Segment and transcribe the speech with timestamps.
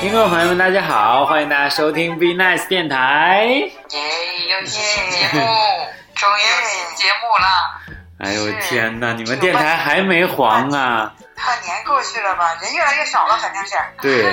[0.00, 3.44] 听众朋友们，大家好，欢迎大家收听 Be Nice 电台。
[3.44, 3.68] 耶，
[4.48, 5.40] 有新节目，
[6.14, 7.46] 终于有新节目了。
[8.18, 11.12] 哎呦天哪，你们电台还没黄啊？
[11.36, 13.74] 半年过去了吧，人越来越少了，反正是。
[14.00, 14.24] 对，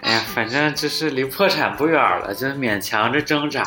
[0.00, 3.62] 哎呀，反正就是离破产不远了，就勉强着挣扎。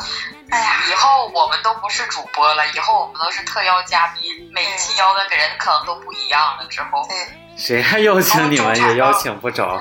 [0.50, 6.66] 哎呀，以后我们都不是主播了，以后我们都是特邀嘉宾，每一期邀的人可能都不一样了。
[6.68, 7.16] 之后，对，
[7.56, 8.76] 谁还邀请你们？
[8.76, 9.80] 也邀请不着。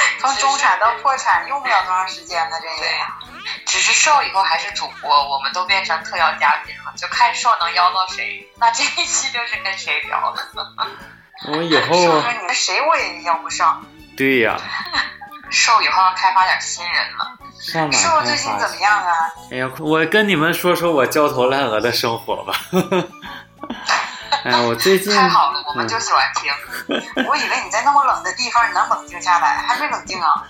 [0.20, 3.18] 从中产到破产用不了多长时间的，这个呀。
[3.64, 10.34] 只是瘦以后还是主播，我们都变成特邀嘉宾了，就看瘦能邀到谁，那这一期就是跟谁聊。
[11.52, 13.84] 我以后说说你们谁我也邀不上。
[14.16, 14.58] 对呀。
[15.50, 17.32] 瘦以后要开发点新人了。
[17.58, 19.14] 上哪瘦最近怎么样啊？
[19.50, 22.54] 哎呀，我跟你们说说我焦头烂额的生活吧。
[24.44, 26.52] 哎，我最近太好了，我们就喜欢听。
[27.26, 30.44] 我以为你在那么冷的地方，你能冷静下来，还没冷静啊？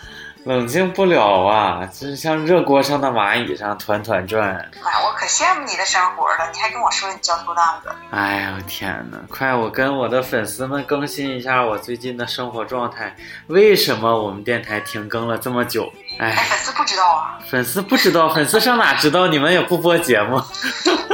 [0.45, 4.71] 冷静不了啊，就是像热锅上的蚂蚁上团团转。
[4.83, 7.95] 妈，我可羡慕你的生活了，你还跟我说你焦头烂额。
[8.11, 9.19] 哎呀，天哪！
[9.29, 13.15] 快，我跟我的粉丝们更新一下我最近的生活状态。
[13.49, 15.93] 为什么我们电台停更了这么久？
[16.19, 17.39] 哎，粉丝不知道啊。
[17.51, 19.27] 粉丝不知道，粉丝上哪知道？
[19.27, 20.41] 你们也不播节目。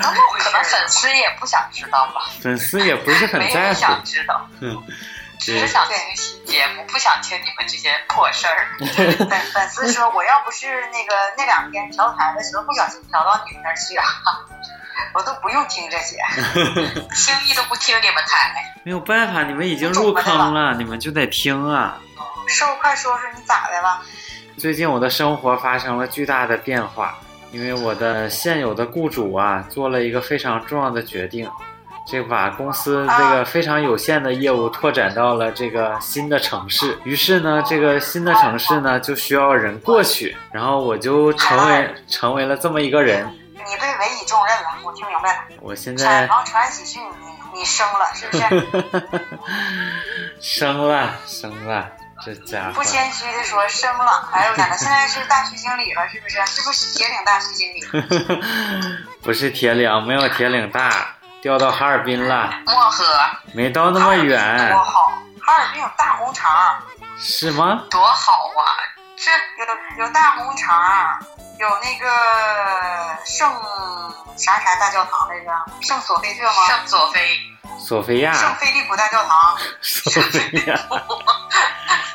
[0.00, 2.22] 可能粉丝也不想知道吧。
[2.40, 3.80] 粉丝也不是很在乎。
[3.80, 4.48] 想知道。
[4.60, 4.82] 嗯。
[5.36, 8.68] 只是想听新节目，不想听你们这些破事儿。
[9.28, 14.06] 粉粉丝说：“我要不是那个那两天调台的时候不小心调到你们那儿去啊，
[15.12, 16.16] 我都不用听这些，
[17.14, 21.98] 轻易都不听你们台。”没有办法，你们已经入坑了，你们就得听啊。
[22.48, 24.00] 瘦，快说说你咋的了？
[24.56, 27.18] 最近我的生活发生了巨大的变化，
[27.54, 31.48] 因为我的现有的雇主啊做了一个非常重要的决定。
[32.06, 43.26] 这把公司这个非常有限的业务拓展到了这个新的城市，于是呢，这个新的城市呢就需要人过去，然后我就成为成为了这么一个人。
[43.54, 45.44] 你被委以重任了，我听明白了。
[45.62, 47.02] 我现在产房传喜讯，
[47.54, 48.42] 你你生了是不是？
[50.40, 51.90] 生 了生了，
[52.24, 54.28] 这家伙不谦虚的说生了。
[54.32, 56.44] 哎呦我天呐，现在是大区经理了，是不是？
[56.46, 57.84] 是不是铁岭大区经理？
[59.22, 60.90] 不是铁岭，没有铁岭大。
[61.42, 63.04] 调到哈尔滨了，漠河
[63.52, 64.70] 没到那么远。
[64.70, 65.12] 多好，
[65.42, 66.82] 哈尔滨有大红肠，
[67.18, 67.84] 是吗？
[67.90, 68.64] 多好啊！
[69.14, 69.30] 这
[70.00, 71.20] 有有大红肠，
[71.58, 72.08] 有那个
[73.26, 73.52] 圣
[74.36, 75.52] 啥啥大教堂来着？
[75.82, 76.52] 圣索菲特吗？
[76.66, 77.38] 圣索菲。
[77.78, 78.32] 索菲亚。
[78.32, 79.54] 圣菲利普大教堂。
[79.82, 80.74] 索菲亚。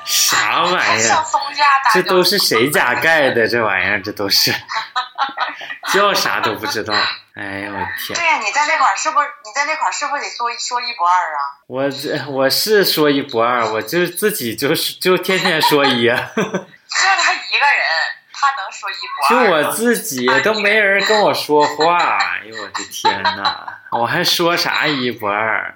[0.09, 1.25] 啥玩意儿？
[1.93, 3.47] 这都是谁家盖的？
[3.47, 4.51] 这玩意儿，这都是。
[5.93, 6.93] 叫啥都不知道，
[7.35, 8.15] 哎呦我天！
[8.15, 9.27] 对呀，你在那块儿是不是？
[9.45, 11.39] 你在那块儿是不是得说说一不二啊？
[11.67, 16.05] 我这我是说一不二，我就自己就是就天天说一。
[16.05, 17.85] 就他一个人，
[18.33, 19.45] 他能说一不二？
[19.45, 23.79] 就我自己都没人跟我说话，哎呦我的天哪！
[23.91, 25.73] 我还说啥一不二？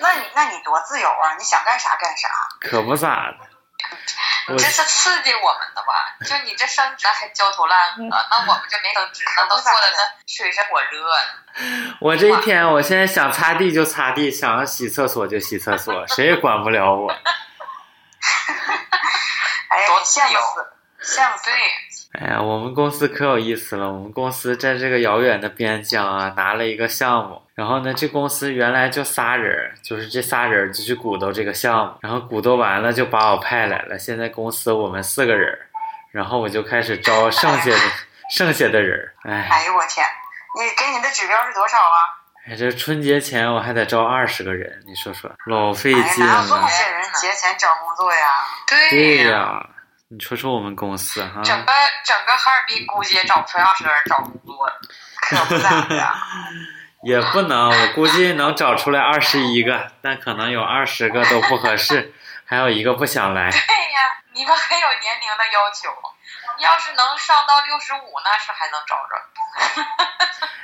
[0.00, 1.34] 那你那你多自由啊！
[1.38, 2.28] 你想干啥干啥？
[2.60, 3.47] 可不咋的。
[4.56, 6.16] 这是刺激我们的吧？
[6.24, 11.94] 就你这升职还焦头烂额，那我们这没升职，那都过得那水深火热呢。
[12.00, 17.10] 我这一天，我现在想擦地就擦地，想洗厕所就洗厕所，谁也管不了我。
[19.68, 21.50] 哎羡慕死，羡慕死！
[22.12, 23.92] 哎呀，我们公司可有意思了。
[23.92, 27.42] 我们公司在这个遥远的边疆啊，拿了一个项目。
[27.54, 31.92] 然后呢，这公司原来就仨人，就是这仨人就去鼓捣这个项目。
[32.00, 33.98] 然后鼓捣完了，就把我派来了。
[33.98, 35.58] 现在公司我们四个人，
[36.10, 37.76] 然后我就开始招剩下的
[38.32, 39.12] 剩下的人。
[39.24, 40.06] 哎，哎呦我天！
[40.58, 41.98] 你给你的指标是多少啊？
[42.48, 46.32] 哎，这春节前我还得招二十个人，你说说，老费劲了。
[46.32, 48.18] 哪有这么些人节前找工作呀？
[48.66, 49.68] 对呀。
[50.10, 54.66] 你说说我们公司哈，整个整个哈尔滨估计也找不出二十个人找工作，
[55.20, 56.14] 可不咋的。
[57.04, 62.14] 也不能，我估计能找出来二十一个，但可能有二十个都不合适，
[62.46, 63.50] 还有一个不想来。
[63.50, 65.90] 对呀，你们还有年龄的要求，
[66.58, 69.12] 要是能上到六十五，那是还能找着。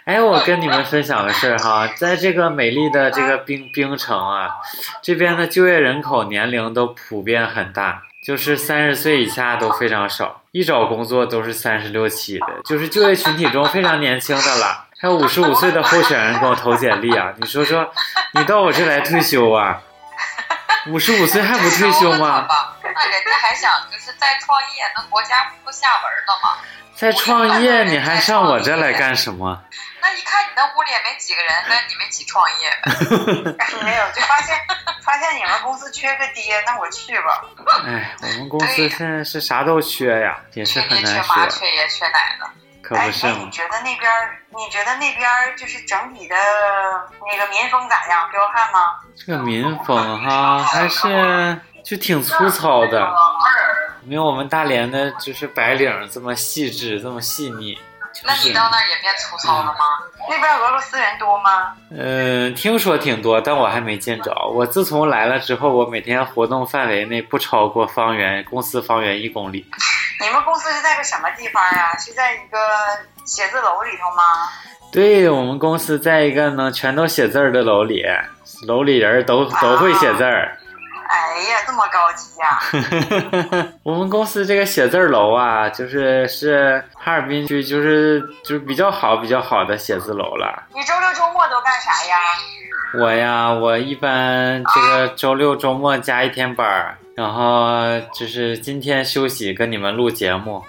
[0.11, 4.57] 哎，我跟你们分享个事儿哈，在这个美丽的这个冰冰城啊，
[5.03, 8.03] 这边的就业人口年龄都普遍很大。
[8.25, 14.87] 就是三十岁以下都非常少，一找工作都是三十六七的，就是就业群体中非常年轻的了。
[14.99, 17.35] 还有五十五岁的候选人给我投简历啊！
[17.37, 17.93] 你说说，
[18.33, 19.83] 你到我这来退休啊？
[20.87, 22.49] 五十五岁还不退休吗？
[22.83, 26.57] 那人家还想就是再创业，那国家不下文了吗？
[26.95, 29.61] 再创业你还上我这来干什么？
[30.05, 32.93] 那一看你那屋里也没几个人，那你们一起创业呗？
[33.83, 34.55] 没有，就发现
[35.03, 37.43] 发现你们公司缺个爹，那我去吧。
[37.87, 42.45] 哎，我们公司现在是啥都缺呀，也是缺爹缺很难妈说，缺爷缺奶的。
[42.45, 42.51] 哎，
[42.83, 43.51] 可不是吗那你？
[43.51, 44.37] 觉得那边儿？
[44.51, 46.37] 你觉得那边儿就是整体的
[47.31, 48.29] 那个民风咋样？
[48.31, 49.01] 彪悍吗？
[49.17, 53.11] 这个民风哈，还是就挺粗糙的，
[54.05, 57.81] 没有我们大连的，就是白领这么细致，这么细腻。
[58.15, 59.99] 就是那你到那儿也变粗糙了吗？
[60.31, 61.75] 那边俄罗斯人多吗？
[61.91, 64.33] 嗯，听说挺多，但我还没见着。
[64.55, 69.67] 我自从来了之后，我每天活动范围内不超过方圆公司方圆一公里。
[70.23, 71.99] 你们公司是在个什么地方啊？
[71.99, 72.57] 是在一个
[73.27, 74.23] 写字楼里头吗？
[74.93, 78.05] 对我们公司在一个能全都写字儿的楼里，
[78.69, 80.57] 楼里人都都会写字儿。
[81.15, 90.65] 哎呀，这么高级呀、 我们公司这个写字楼啊，就是是哈尔滨区就是就是比较好比较好的写字楼了。
[90.75, 92.17] 你周六周末都干啥呀？
[92.99, 100.65] 我呀，我一般这个周六周末加一天班儿，然后就是今天休息跟你们录节目。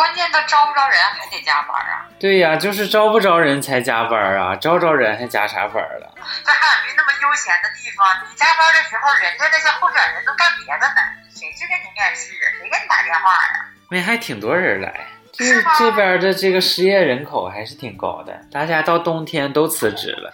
[0.00, 2.08] 关键他招不招人，还得加班啊！
[2.18, 6.14] 对呀，就是招不招人才加班啊，招招人还加啥班了？
[6.42, 12.48] 在哈尔滨那么悠闲的地方，你加班的时候，人家那些候选人都干别的呢，谁去给你面试啊？
[12.58, 15.06] 谁给你打电话呀、那还挺多人来。
[15.34, 20.32] 这是这边的这个失业人口还是挺高的，大家到冬天都辞职了。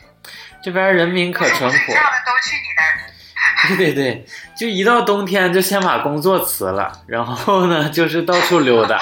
[0.63, 3.11] 这边人民可淳朴这，样的都去你那儿。
[3.69, 4.27] 对对对，
[4.57, 8.99] 就一到冬天就先把工作辞了，然后呢就是到处溜达，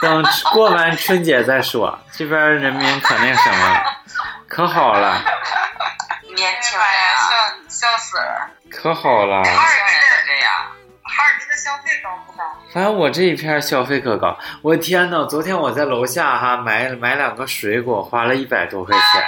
[0.00, 1.98] 等过完春节再说。
[2.12, 3.82] 这边人民可那什么了，
[4.48, 5.22] 可好了，
[6.34, 6.86] 年轻人，
[7.68, 8.50] 笑笑死了！
[8.70, 9.42] 可好了。
[9.44, 10.52] 哈尔滨人的都这样。
[11.08, 12.44] 哈尔滨的消费高不高？
[12.74, 15.24] 反正我这一片消费可高，我天呐！
[15.24, 19.22] 昨天我在楼下哈买买两个水果，花了一百多块钱，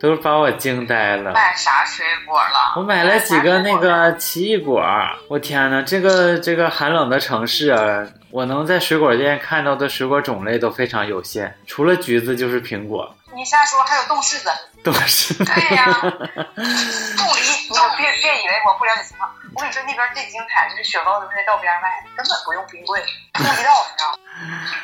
[0.00, 1.32] 都把我惊呆了。
[1.32, 2.74] 买啥水果了？
[2.76, 4.82] 我买了几个那个奇异果，
[5.28, 14.50] 我天呐，这个这个寒冷的城市啊，我能在水果店看到的水果种类都非常有限，除了橘子就是苹果，你瞎说，还有冻柿子、
[14.82, 15.44] 冻柿子。
[15.44, 17.40] 对呀、冻梨，
[17.70, 19.30] 你可别别以为我不了解情况。
[19.54, 23.00] 我跟你说，那边最精彩的是雪糕都是在道边卖，根本不用冰柜，
[23.34, 24.18] 冻一道，你知道吗？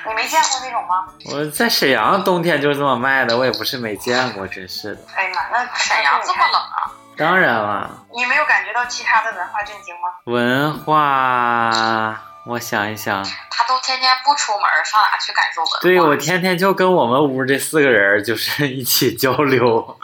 [0.06, 1.04] 你没见过那种吗？
[1.32, 5.00] 我在沈阳冬天就是这么卖的，我也不是没见过，真是的。
[5.16, 6.92] 哎呀妈，那沈阳这么冷啊？
[7.16, 10.10] 当然了，你没有感觉到其他的文化震惊吗？
[10.26, 13.24] 文化，我想一想。
[13.50, 15.78] 他都天天不出门，上哪去感受文化？
[15.80, 19.98] 对，我天天就跟我们屋这四个人就是一起交流，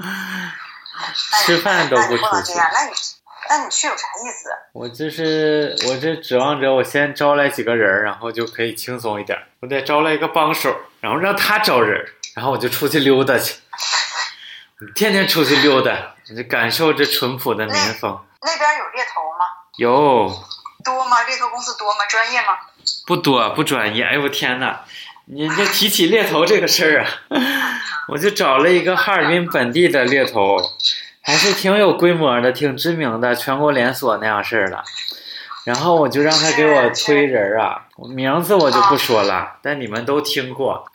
[1.44, 2.54] 吃饭都不出去。
[2.54, 2.92] 那你
[3.48, 4.50] 那你去有啥意思？
[4.72, 9.38] 我就是我这指望着我先招来几个人，然后就可以轻松一点。
[9.60, 12.02] 我得招来一个帮手，然后让他招人，
[12.34, 13.58] 然后我就出去溜达去。
[14.94, 18.24] 天天出去溜达，就感受这淳朴的民风。
[18.40, 19.44] 那边有猎头吗？
[19.76, 20.44] 有
[20.84, 21.22] 多吗？
[21.26, 21.98] 猎头公司多吗？
[22.08, 22.58] 专业吗？
[23.06, 24.80] 不多不专业，哎呦我天呐！
[25.26, 27.08] 你这提起猎头这个事儿啊，
[28.08, 30.56] 我就找了一个哈尔滨本地的猎头，
[31.22, 34.82] 还是挺有规模的，挺知名的，全国连锁那样式儿的。
[35.64, 40.90] 然后我就让他给我推人啊，名字我就不说了，但你们都听过。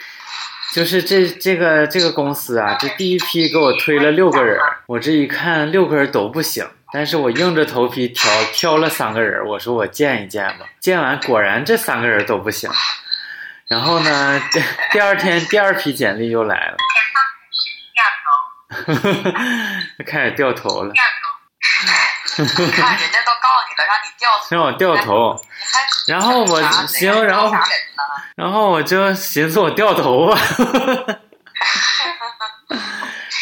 [0.74, 10.66] 就是这这个这个公司啊，这第一批给我推了六个人，我这一看六个人都不行，但是我硬着头皮挑挑了三个人，我说我见一见吧。
[10.80, 12.70] 见完果然这三个人都不行。
[13.68, 14.64] 然后呢，第
[14.94, 16.78] 第二天第二批简历又来了，
[20.06, 20.94] 开始掉头了，
[22.38, 25.42] 你看人家都告诉你了，让你掉头，让我掉头。
[26.08, 27.52] 然后我行然后？
[28.36, 30.38] 然后我就寻思我掉头吧，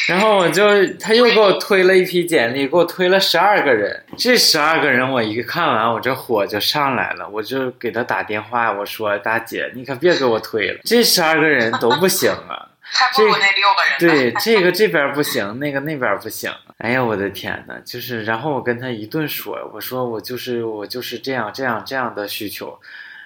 [0.07, 0.63] 然后我就
[1.00, 4.03] 他又给我推了一批简历，给我推了十二个人。
[4.17, 12.69] 这十二个人我一看完，我这火就上来了，我就给他打电话，我说大姐，你可别给我推了，这十二个人都不行啊。
[12.95, 14.31] 还不如那六个人。
[14.31, 16.51] 对，这个这边不行，那个那边不行。
[16.77, 22.77] 哎呀，我的天呐，就是，然后我跟他一顿说，我说我就是我就是这样这样这样的需求，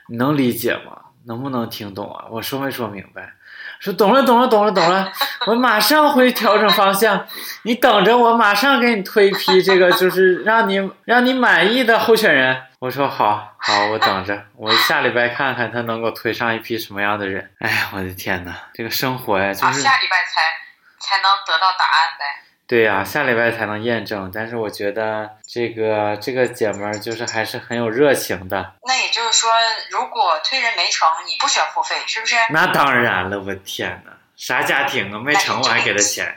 [0.07, 1.01] 你能理解吗？
[1.25, 2.25] 能不能听懂啊？
[2.31, 3.33] 我说没说明白？
[3.79, 5.11] 说懂了，懂了，懂了，懂了，
[5.45, 7.25] 我马上会调整方向，
[7.63, 12.63] 你等着，我马上给你推一批这个就是让你让你满意的候选人。
[12.79, 17.49] 我说好，好，我等着，我下礼拜看看他能够推上一批什么样的人。
[17.59, 19.81] 哎呀，我的天呐，这个生活呀，就，是。
[19.81, 20.41] 下礼拜才
[20.99, 22.46] 才能得到答案呗。
[22.67, 24.29] 对呀、下礼拜才能验证。
[24.33, 28.73] 但是我觉得这个这个姐们儿就是还是很有热情的。
[28.83, 29.49] 那也就是说，
[29.89, 32.35] 如果推人没成，你不需要付费，是不是？
[32.49, 35.19] 那当然了，我天呐，啥家庭啊？
[35.19, 36.25] 没成我还给他钱？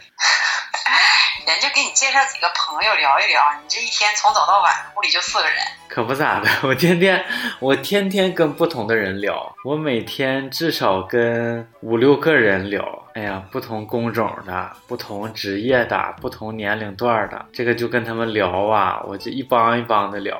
[1.47, 5.57] 人家给你介绍几个朋友聊一聊，你这一天从早到晚屋里就四个人。
[5.93, 7.21] 可不咋的，我天天
[7.59, 13.07] 我天天跟不同的人聊，我每天至少跟五六个人聊。
[13.15, 20.39] 哎呀，不同工种的、不同职业的、不同年龄段的，这个就跟他们聊啊，我就一帮一帮的聊。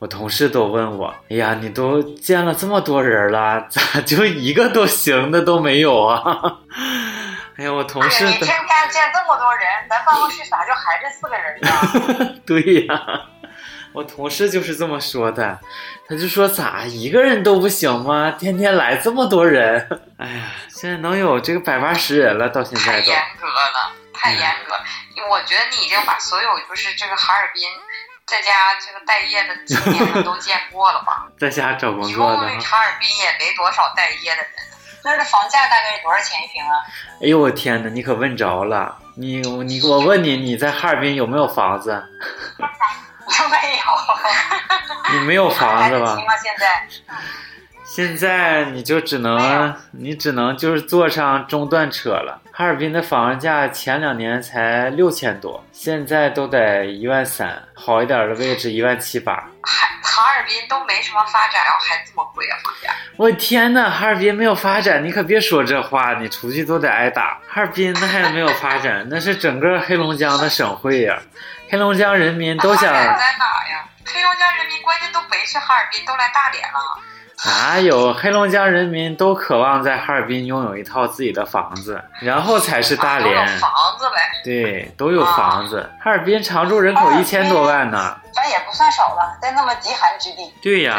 [0.00, 6.20] 我同事都问我：“哎呀，你都见了这么多人了，咋就一个都行的都没有啊？”
[7.56, 8.58] 哎呀，我同事你天天
[8.90, 11.60] 见这么多人，咱办公室咋就还这四个人
[12.26, 12.40] 呢？
[12.44, 13.20] 对呀。
[13.92, 15.58] 我同事就是这么说的，
[16.08, 18.30] 他就说咋一个人都不行吗？
[18.38, 19.86] 天天来这么多人，
[20.18, 24.74] 哎呀，现在能有这个百八十人了，到现在都太严格了，太严格。
[25.28, 27.68] 我觉得你已经把所有就是这个哈尔滨
[28.26, 28.48] 在家
[28.80, 31.26] 这个待业的青年都见过了吧？
[31.38, 32.48] 在家找工作的。
[32.60, 34.46] 哈尔滨也没多少待业的人。
[35.02, 36.74] 那儿的房价大概是多少钱一平啊？
[37.22, 42.02] 哎呦我天哪，你可问着了，你你我问你，你在哈尔滨有没有房子？
[43.50, 43.56] 没
[45.14, 46.16] 有，你没有房子吧？
[46.42, 46.86] 现在，
[47.84, 52.40] 现在你就只能，你只能就是坐上中段车了。
[52.52, 59.34] 哈尔滨的房价前两年才六千多，现在都得一万三，好一点的位置一万七八。
[59.62, 62.90] 哈哈尔滨都没什么发展，然后还这么贵啊房价！
[63.16, 67.40] 我天呐，哈尔滨没有发展，你可别说这话，你出去都得挨打。
[67.48, 71.18] 哈尔滨那还没有发展，那是整个黑龙江的省会呀。
[71.70, 73.84] 黑龙江人民都想在哪呀？
[74.04, 76.78] 黑龙江人民关键都没去哈尔滨，都来大连了。
[77.46, 83.46] 哪有黑龙江人民都渴望在哈尔滨拥有一套自己的房子，然后才是大连。
[83.60, 84.16] 房子呗。
[84.44, 85.88] 对，都有房子。
[86.02, 88.18] 哈尔滨常住人口一千多万呢。
[88.34, 90.52] 咱也不算少了，在那么极寒之地。
[90.60, 90.98] 对呀，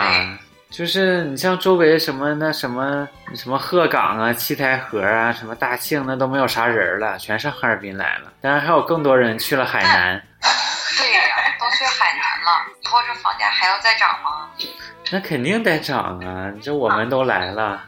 [0.71, 8.31] 就是你像周围什么那什么什么鹤岗啊、七台河啊、什么大庆，那都没有啥人了，全上哈尔滨来了。
[8.39, 10.23] 当然还有更多人去了海南。
[10.97, 11.21] 对呀，
[11.59, 14.49] 都去海南了，以后这房价还要再涨吗？
[15.11, 16.49] 那肯定得涨啊！
[16.63, 17.81] 这我们都来了，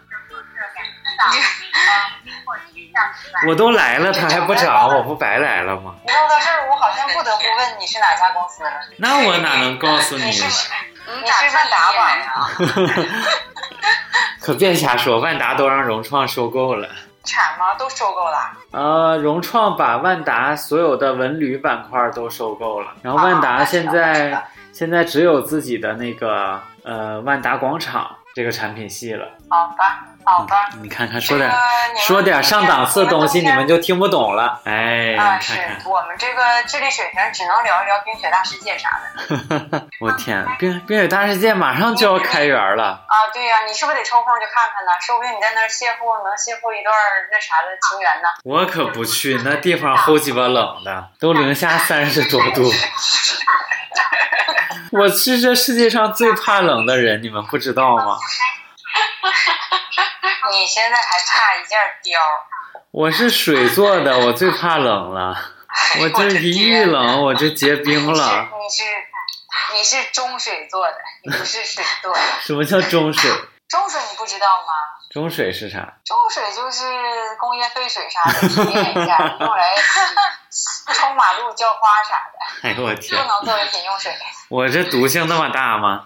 [3.47, 5.95] 我都来了，他还不涨，我不白来了吗？
[6.05, 8.71] 说到这儿，我好像不得不问你是哪家公司了。
[8.97, 10.31] 那我哪能告诉你？
[11.05, 12.03] 你是万达吧？
[14.41, 16.87] 可别瞎说，万达都让融创收购了。
[17.23, 17.73] 产吗？
[17.79, 18.51] 都收购了。
[18.71, 29.25] 呃，融创把万达所有的文旅板块都收购了，然后万达现在现在只有自己的那个呃万达广场这个产品系了。
[29.49, 30.03] 好吧。
[30.25, 31.51] 好吧，你看看说点
[32.07, 34.61] 说点上档次的东西，你们就听不懂了。
[34.63, 35.53] 哎，啊，是
[35.85, 39.87] 我们这个智力水平只能聊一聊冰雪大世界啥的。
[39.99, 43.03] 我天，冰冰雪大世界马上就要开园了。
[43.07, 44.91] 啊，对呀，你是不是得抽空去看看呢？
[45.01, 46.93] 说不定你在那儿邂逅能邂逅一段
[47.31, 48.29] 那啥的情缘呢。
[48.43, 52.71] 我可不去，那地方齁鸡巴冷的，都零下 三十多度。
[54.91, 58.17] 我是这世界上最怕冷的人，你们不知道吗？
[60.51, 62.17] 你现在还差一件貂。
[62.91, 65.35] 我是水做的，我最怕冷了。
[65.99, 68.49] 我这一遇冷我就结冰了。
[68.61, 68.83] 你是
[69.73, 72.21] 你是中水做的，你不是水做的。
[72.41, 73.31] 什么叫中水？
[73.67, 74.73] 中水你不知道吗？
[75.11, 75.93] 中水是啥？
[76.05, 76.83] 中水就是
[77.39, 79.75] 工业废水啥的提炼一下，用来
[80.93, 82.69] 冲马路、浇花啥的。
[82.69, 83.19] 哎呦我天！
[83.19, 84.15] 不能作为饮用水。
[84.49, 86.05] 我这毒性那么大吗？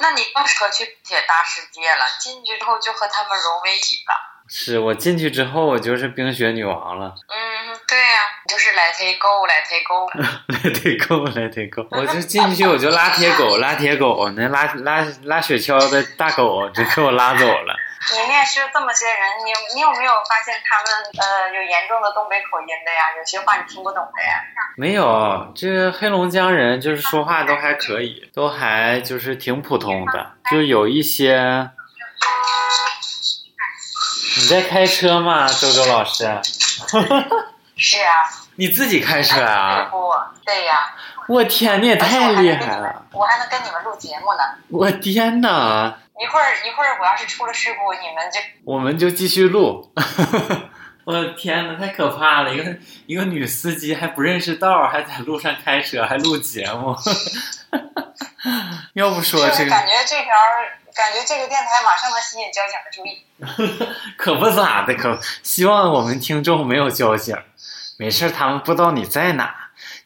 [0.00, 4.30] 那你更适合去冰雪大世界了，进去之后就和他们融为一了。
[4.46, 7.14] 是我进去之后，我就是冰雪女王了。
[7.28, 11.86] 嗯，对呀，就是 Let it go，Let it go，Let it go，Let it go。
[11.90, 17.74] 我就进去，我就拉铁狗，拉铁狗，那拉拉拉雪橇的大狗就给我拉走了。
[18.12, 20.86] 你面试这么些人，你你有没有发现他们
[21.18, 23.16] 呃有严重的东北口音的呀？
[23.16, 24.44] 有些话你听不懂的呀？
[24.76, 31.70] 没有，这黑龙江人就是说话都还可以，都还就是挺普通的，就有一些。
[34.36, 36.24] 你在开车吗，周周老师？
[37.76, 38.24] 是啊。
[38.56, 39.88] 你自己开车啊？
[39.90, 40.12] 不，
[40.44, 40.94] 对呀。
[41.28, 43.06] 我天，你也太厉害了！
[43.12, 44.42] 我还能跟你们录节目呢。
[44.68, 45.98] 我天哪！
[46.20, 49.92] 一会儿一会儿，我要是出了事故，你们就我们就继续录。
[51.04, 52.54] 我的天哪，太可怕了！
[52.54, 52.76] 一个
[53.06, 56.96] 一个女司机还不认识道，还在路上开车，还录节目。
[58.94, 60.32] 要不说这个，感觉这条，
[60.94, 63.24] 感觉这个电台马上能吸引交警的注意。
[64.16, 67.36] 可不咋的，可希望我们听众没有交警，
[67.98, 69.63] 没事，他们不知道你在哪，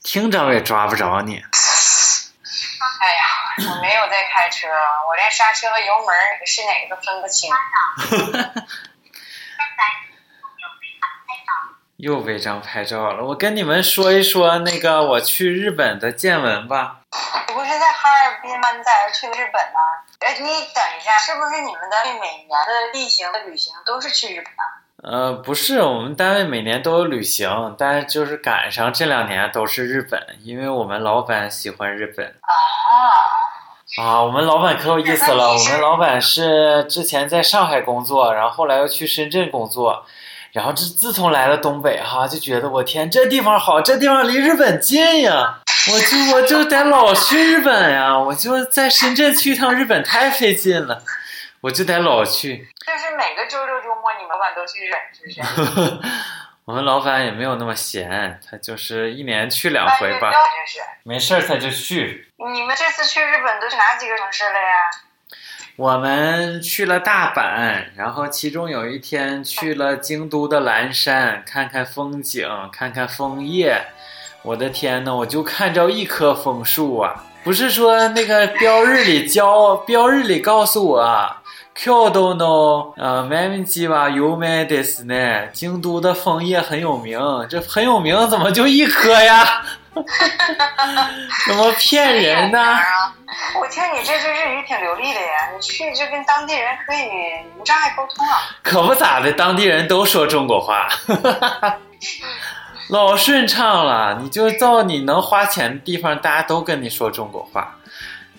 [0.09, 1.37] 听着也抓不着你。
[1.37, 1.43] 哎
[3.12, 3.25] 呀。
[3.59, 7.53] 我没有在开车，我连刹车和油门是哪个都分不清。
[11.99, 13.23] 又违章拍照了。
[13.25, 17.00] 我跟你们说一说那个我去日本的见闻吧。
[17.49, 18.71] 你不是在哈尔滨吗？
[18.71, 19.79] 你咋又去日本呢？
[20.21, 24.88] 哎，你等一下，是不是你们的每年的例行的旅行都是去日本啊？
[25.00, 32.26] 呃，不是，我们单位每年都有旅行，但是就是赶上这两年都是日本，因为我们老板喜欢日本。
[32.26, 35.52] 啊，啊，我们老板可有意思了。
[35.52, 40.05] 我们老板是之前在上海工作，然后后来又去深圳工作，
[40.50, 45.61] 然后这自从来了东北哈，就觉得我天，这地方好，这地方离日本近呀，
[45.93, 51.05] 我就我就得老去日本呀，我就在深圳去一趟日本太费劲了，
[51.61, 52.69] 我就得老去。
[52.85, 53.77] 这是每个周六
[54.38, 55.99] 老板都去日本，是不是？
[56.64, 60.30] 我们老板也没有那么闲，他就是一年去两回吧，
[61.02, 62.28] 没事儿他就去。
[62.52, 65.35] 你们这次去日本都去哪几个城市了呀？
[65.75, 73.87] 我们去了大阪，然后其中有一天去了京都的岚山，看看风景，看看枫叶。
[74.42, 77.25] 我的天呐，我就看着一棵枫树啊！
[77.42, 81.42] 不是说那个标日里教，标日里告诉我啊，
[81.77, 85.50] 京都の呃麦基は有名ですね。
[85.53, 89.63] 京都的枫叶很有名，这很有名，怎么就一棵呀？
[91.48, 92.77] 怎么骗人呢？
[93.60, 97.10] 我听你这句日语挺流利的呀，你去这跟当地人可以
[97.60, 98.38] 无障碍沟通啊。
[98.62, 100.88] 可不咋的，当地人都说中国话，
[102.89, 104.20] 老顺畅了。
[104.22, 107.75] 你就到你能花钱的地方，大家都跟你说中国话。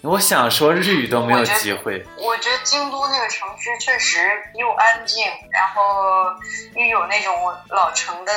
[0.01, 2.05] 我想说日语都没有机会。
[2.17, 4.17] 我觉得京都那个城市确实
[4.55, 5.81] 又安静，然后
[6.75, 7.33] 又有那种
[7.69, 8.31] 老城的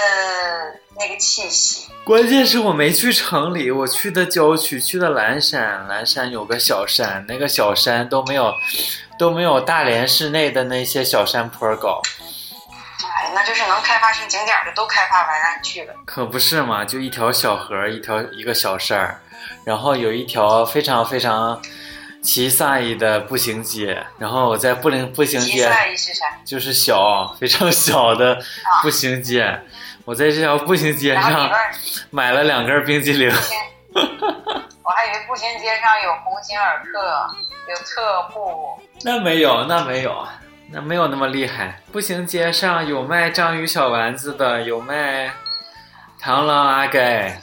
[0.99, 1.89] 那个气息。
[2.05, 5.87] 关键是我没去城里，我去的郊区，去的蓝山。
[5.87, 8.53] 蓝山有个小山，那个小山都没有
[9.17, 12.03] 都没有大连市内的那些小山坡高。
[13.07, 15.95] 哎，那就是能开发成景点的都开发完，让你去了。
[16.07, 19.21] 可不是嘛，就一条小河，一条一个小山儿，
[19.65, 21.61] 然后有一条非常非常
[22.23, 26.27] 奇萨伊的步行街，然后我在步行步行吉街赛伊是啥？
[26.45, 28.39] 就是小非常小的
[28.83, 29.61] 步行街，
[30.05, 31.51] 我在这条步行街上
[32.11, 33.29] 买了两根冰激凌，
[33.95, 37.27] 我还以为步行街上有鸿星尔克，
[37.69, 38.81] 有特步。
[39.05, 40.27] 那没有，那没有，
[40.73, 41.79] 那没有那么厉害。
[41.93, 45.31] 步行街上有卖章鱼小丸子的，有卖
[46.21, 47.39] 螳螂阿盖、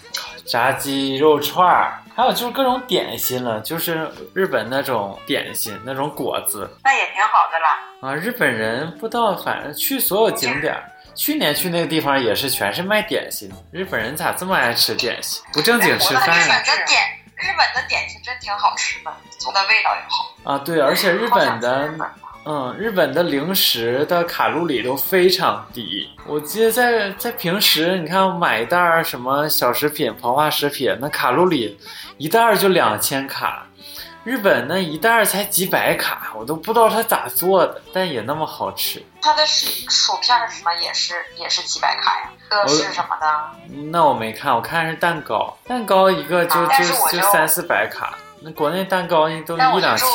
[0.45, 7.79] 炸鸡肉串儿，还有就是各种点心了，就是日本那种点心，那种果子那也挺好的啦。
[8.01, 8.15] 啊。
[8.15, 10.83] 日本人不知道，反正去所有景点儿。
[11.15, 15.43] 去年去那个地方也是全是卖点心，日本人咋这么爱吃点心？
[15.51, 17.01] 不正经吃日饭呀、本的点，
[17.35, 20.53] 日本的点心真挺好吃的，做的味道也好。
[20.53, 20.57] 啊？
[20.63, 21.91] 对，而且日本的
[22.45, 26.09] 嗯，日本的零食的卡路里都非常低。
[26.25, 31.77] 我记得在在平时，你看我买一袋儿什么小食品、膨化食品，那卡路里
[32.17, 33.67] 一袋儿就两千卡，
[34.23, 39.03] 日本那一袋儿才几百卡，我都不知道它咋做的，但也那么好吃。
[39.21, 42.31] 它的薯薯片儿什么也是也是几百卡呀，
[42.65, 50.07] 这是什么的，那我没看，我看是蛋糕，蛋糕一个就啊就就就三四百卡，那国内蛋糕都一两千。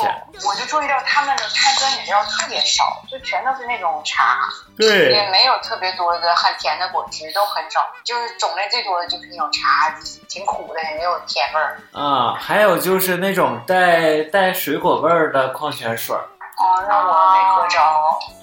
[0.44, 4.40] 我就注意到他们的碳酸饮料特别少，就全都是那种茶，
[4.76, 9.94] 对，也没有特别多的很甜的果汁，都很少，就是种类最多的就是那种茶，
[10.28, 11.80] 挺苦的，也没有甜味儿。
[11.92, 16.22] 啊，还有就是那种带带水果味儿的矿泉水儿。
[16.56, 17.78] 哦，那我没喝着。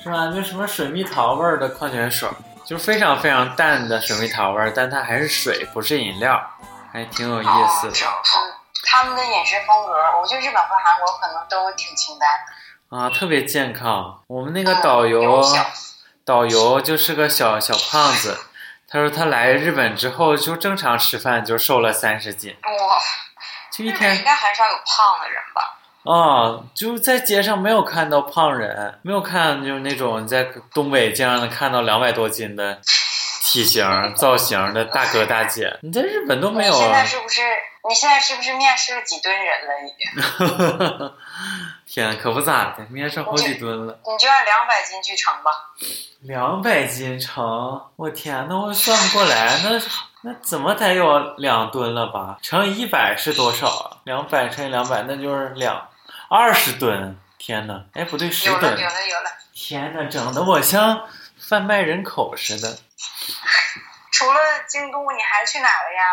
[0.04, 0.34] 是吧？
[0.34, 6.42] 就什么水蜜桃味儿的矿泉水儿，就非常非常淡的水蜜桃味儿，但它还是水，不是饮料，
[6.92, 8.54] 还挺有意思的嗯，
[8.92, 12.98] 他们的饮食风格，我觉得日本和韩国可能都挺清淡的。
[12.98, 14.22] 啊，特别健康。
[14.28, 15.42] 我们那个导游
[16.26, 18.38] 导游就是个小小胖子，
[18.90, 22.98] 他说他来日本之后就正常吃饭就瘦了三十斤，哇，
[23.72, 25.78] 就一天应该很少有胖的人吧？
[26.04, 32.82] 啊，就在街上没有看到胖人，没有看就是那种在东北经常能看到两百多斤的
[33.52, 37.06] 体型造型的大哥大姐，你在日本都没有你现啊在。
[37.06, 37.42] 是不是？
[37.90, 39.74] 你现在是不是面试了几吨人了？
[39.84, 41.12] 已经，
[41.86, 45.52] 天，可不咋的，面试好几吨了，你就按两百斤去乘吧。
[46.22, 47.44] 两百斤乘，
[47.98, 49.82] 我天，那我算不过来，那
[50.22, 52.38] 那怎么得有两吨了吧？
[52.42, 53.98] 乘以一百是多少啊？
[54.06, 55.90] 两百乘以两百，那就是两
[56.30, 57.18] 二十吨。
[57.38, 58.78] 天呐，哎，不对，十有了，吨有。
[58.78, 59.32] 了，有了。
[59.54, 61.02] 天呐，整的我像
[61.40, 62.78] 贩卖人口似的。
[64.12, 66.04] 除了京都，你还去哪了呀？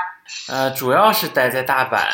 [0.48, 2.06] 呃，主要是待在大阪，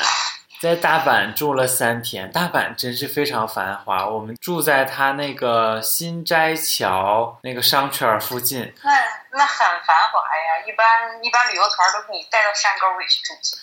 [0.60, 2.32] 在大阪住了三天。
[2.32, 8.74] 大阪真是非常繁华，我们住在它那个新斋桥那个商圈附近。
[8.82, 8.90] 那
[9.30, 13.56] 那很繁华呀，一般一般旅游团都给你带到山沟里去住去。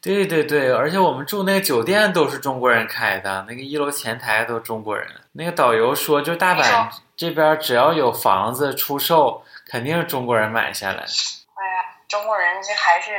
[0.00, 5.08] 对对对，而且我们住那个酒店都是中国人开的，那个一楼前台都中国人。
[5.32, 9.44] 那个导游说，就大阪这边只要有房子出售，
[9.76, 11.00] 肯定是中国人买下来。
[11.00, 11.04] 哎呀，
[12.08, 13.10] 中国人这还是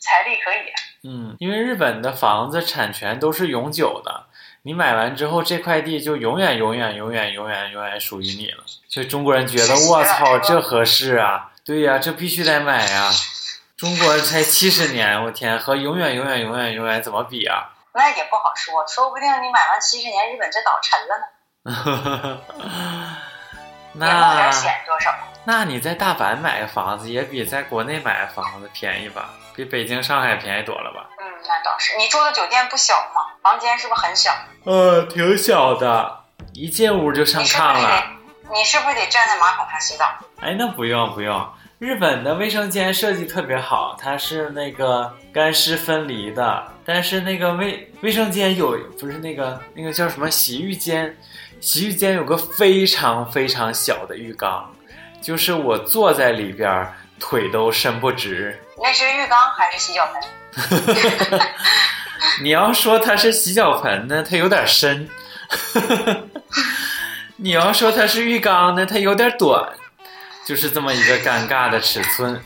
[0.00, 1.08] 财力可以。
[1.08, 4.26] 嗯，因为日本的房子产权都是永久的，
[4.62, 8.64] 你买完之后这块地就永远永远永远永远永远属于你了。
[8.88, 11.52] 所以中国人觉得，我操，这合适啊！
[11.64, 13.12] 对呀，这必须得买呀。
[13.76, 17.70] 中国才七十年，我天，和永远永远永远永远怎么比啊？
[17.94, 22.40] 那也不好说，说不定你买完七十年，日本这岛沉了呢。
[23.92, 25.12] 那险多少？
[25.44, 29.30] 那你在大阪买个房子也比在国内买个房子便宜吧？
[29.56, 31.08] 比北京、上海便宜多了吧？
[31.18, 31.96] 嗯，那倒是。
[31.96, 33.22] 你住的酒店不小吗？
[33.42, 34.30] 房间是不是很小？
[34.64, 36.20] 呃，挺小的，
[36.52, 38.04] 一进屋就上炕了。
[38.52, 40.04] 你是不是得站在马桶上洗澡？
[40.40, 41.48] 哎，那不用不用。
[41.78, 51.16] 日本的卫生间设计特别好，它是那个干湿分离的，但是那个卫卫生间有不是那个那个叫什么洗浴间，
[51.60, 54.70] 洗浴间有个非常非常小的浴缸，
[55.20, 56.86] 就是我坐在里边
[57.18, 58.58] 腿都伸不直。
[58.82, 61.40] 那是浴缸还是洗脚盆？
[62.42, 65.06] 你要说它是洗脚盆呢，它有点深；
[67.36, 69.72] 你要说它是浴缸呢，它有点短。
[70.46, 72.42] 就是这么一个尴尬的尺寸，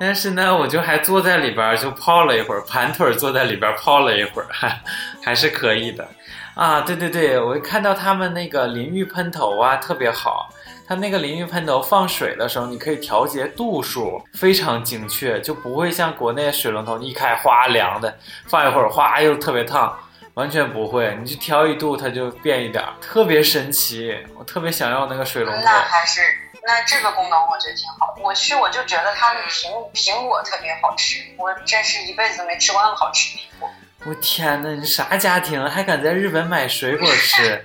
[0.00, 4.80] 但是呢，我就还坐在里边就泡了一会儿，盘腿坐在里边泡了一会儿，还
[5.22, 6.08] 还是可以的。
[6.56, 10.48] 啊，对对对，我看到他们那个淋浴喷头啊，特别好。
[10.88, 19.94] 它那个淋浴喷头放水的时候，你可以调节度数，非常精确，就不会像国内水龙头一开哗凉的，放一会儿哗又特别烫，
[20.32, 21.14] 完全不会。
[21.20, 24.16] 你就调一度，它就变一点，特别神奇。
[24.38, 25.60] 我特别想要那个水龙头。
[25.62, 26.22] 那还是。
[26.68, 28.16] 那这个功能我觉得挺好。
[28.20, 33.70] 我去我就觉得他们苹苹果特别好吃，我真是一辈子都没吃过那么好吃的苹果。
[34.08, 37.64] 我天哪，你啥家庭还敢在日本买水果吃？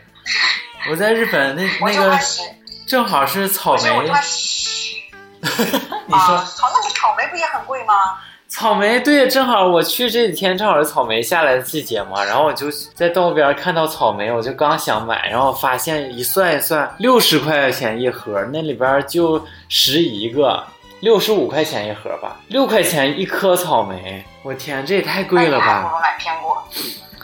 [0.90, 2.20] 我在日本那那个
[2.88, 3.84] 正好是草莓。
[5.42, 7.94] 你说，好，那你草莓不也很贵吗？
[8.48, 20.64] 草莓对，正好我去这几天正好是草莓下来的季节嘛，然后我就在道边看到草莓，我就刚想买，然后发现一算一算，六十块钱一盒，那里边就十一个，
[21.00, 25.92] 六十五块钱一盒吧，六块钱一颗草莓，我天，这也太贵了吧！
[25.94, 26.68] 我买苹果，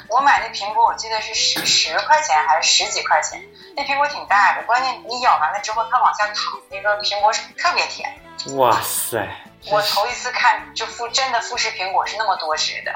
[0.09, 3.41] 我买那苹果我记得是十十块钱还是十几块钱，
[3.75, 8.07] 那苹果挺大的，关键你咬完了之后它往下淌，那个苹果特别甜。
[8.55, 9.27] 哇塞！
[9.71, 12.93] 我头一次看，就富真的富士苹果是那么多汁的，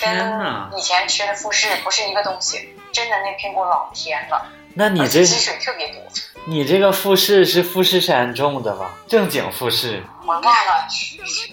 [0.00, 2.74] 跟以前吃的富士不是一个东西。
[2.90, 6.02] 真的那苹果老甜了，那你这积水特别多。
[6.46, 8.92] 你这个富士是富士山种的吧？
[9.06, 10.02] 正经富士？
[10.22, 10.88] 我忘了，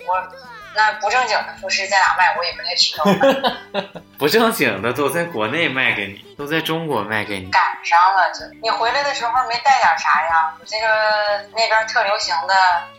[0.07, 0.44] 我。
[0.75, 3.91] 那不正经的服饰在哪卖，我也不太知道。
[4.17, 7.51] 不正经的都在国内卖给你，都在中国卖给你。
[7.51, 10.53] 赶上了，就你回来的时候没带点啥呀？
[10.65, 10.87] 这个
[11.53, 12.53] 那边特流行的，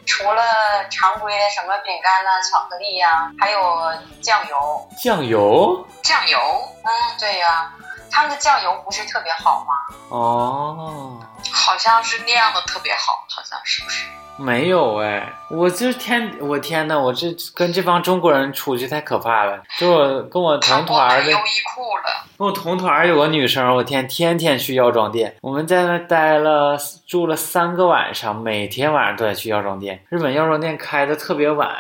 [0.05, 0.43] 除了
[0.91, 4.89] 常规的什么饼干呐、巧克力呀，还有酱油。
[5.03, 5.87] 酱油？
[6.03, 6.39] 酱油？
[6.85, 7.73] 嗯，对呀，
[8.11, 9.97] 他们的酱油不是特别好吗？
[10.09, 11.21] 哦，
[11.53, 14.07] 好像是酿的特别好，好像是不是？
[14.39, 19.63] 没有哎，我就天，我天呐，我这跟这帮中国人出去太可怕了。
[19.79, 21.41] 就我跟我同团的，优衣
[21.75, 22.27] 库了。
[22.37, 25.35] 跟我同团有个女生，我天，天天去药妆店。
[25.41, 30.05] 我们在那待了住了三个晚上，每天晚上都得去药妆店。
[30.11, 31.71] 日本药妆店开的特别晚，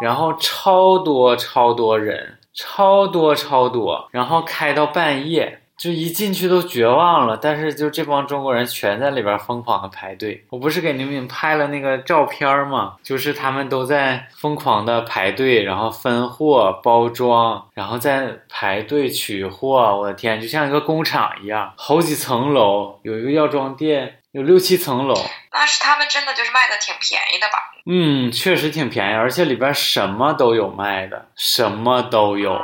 [0.00, 5.58] 然后超多超多人，超多超多，然后开到半夜。
[5.80, 10.44] 就一进去都绝望了，但是就这帮中国人全在里边疯狂的排队。
[10.50, 12.96] 我不是给你们拍了那个照片吗？
[13.02, 19.98] 就是他们都在疯狂的排队，然后分货、包装，然后再排队取货。
[19.98, 25.14] 我的天，就像一个工厂一样，好几层楼，有一个药妆店，有六七层楼。
[25.52, 27.72] 那是他们真的就是卖的挺便宜的吧？
[27.86, 32.60] 嗯，确实挺便宜，而且里边什么都有卖的，什么都有，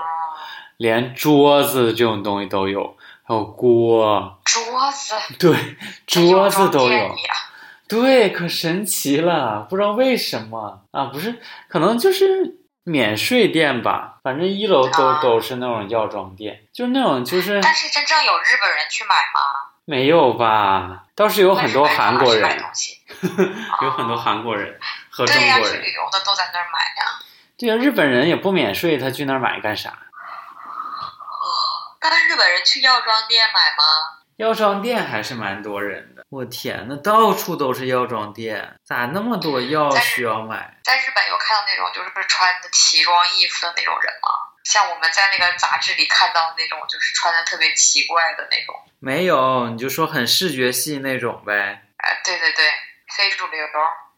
[0.76, 2.96] 连桌子这种东西都有。
[3.28, 5.76] 还有锅、桌子， 对，
[6.06, 7.16] 桌子都有，
[7.88, 11.06] 对，可神奇了，不知道为什么啊？
[11.06, 14.20] 不是，可能就是免税店吧。
[14.22, 17.60] 反正一楼都都是那种药妆店，就是那种就是。
[17.60, 19.65] 但是真正有日本人去买吗？
[19.86, 21.04] 没有吧？
[21.14, 22.42] 倒是有很多韩国人，
[23.82, 24.78] 有很多韩国人
[25.10, 25.64] 和中国人。
[25.64, 27.18] 去旅游的都在那儿买呀。
[27.56, 29.90] 对呀，日本人也不免税，他去那儿买干啥？
[29.90, 29.94] 哦
[32.02, 33.84] 那日本人去药妆店买吗？
[34.36, 36.24] 药妆店还是蛮多人的。
[36.28, 40.78] 我天，那到处都是药妆店，咋那么多药需要买？
[40.84, 44.28] 在日本有看到那种就是穿的奇装异服的那种人吗？
[44.66, 48.74] 像我们在那个杂志里看到那种就是穿的特别奇怪的那种。
[48.98, 51.82] 没有，你就说很视觉系那种呗。
[51.98, 52.64] 哎，对对对，
[53.16, 53.60] 非主流。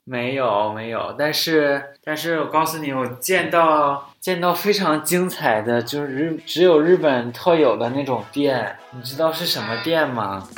[0.05, 10.49] 没有没有，但是但是我告诉你，我见到见到非常精彩的，就是日只有日本特有的那种店，你知道是什么店吗？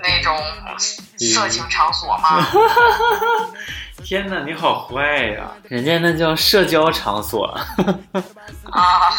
[0.00, 0.34] 那种
[1.18, 2.46] 色情场所吗？
[4.04, 5.50] 天哪，你好坏呀！
[5.64, 7.46] 人家那叫社交场所。
[8.70, 9.10] 啊，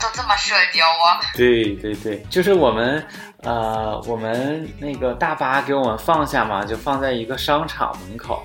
[0.00, 1.20] 都这么社交啊？
[1.34, 3.04] 对对对，就是我们。
[3.42, 8.42] 呃，我们那个大巴给我们放下嘛，就放在一个商场门口，